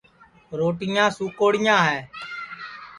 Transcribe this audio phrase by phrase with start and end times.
[0.57, 1.99] روٹِیاں سُوکوڑیاں ہے